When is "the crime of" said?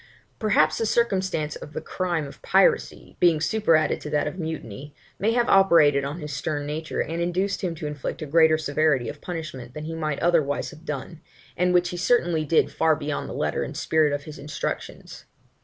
1.73-2.41